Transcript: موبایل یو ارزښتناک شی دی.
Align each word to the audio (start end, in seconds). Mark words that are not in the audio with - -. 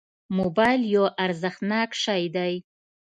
موبایل 0.37 0.81
یو 0.95 1.05
ارزښتناک 1.25 1.89
شی 2.03 2.23
دی. 2.35 2.53